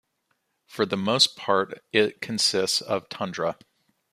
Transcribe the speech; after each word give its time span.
For 0.65 0.87
the 0.87 0.97
most 0.97 1.35
part 1.37 1.79
it 1.93 2.21
consists 2.21 2.81
of 2.81 3.07
tundra. 3.09 3.59